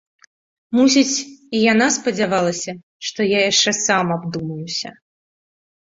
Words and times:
Мусіць, 0.77 1.17
і 1.57 1.59
яна 1.71 1.87
спадзявалася, 1.99 2.71
што 3.11 3.19
я 3.37 3.45
яшчэ 3.51 3.71
сам 3.85 4.05
абдумаюся. 4.19 4.89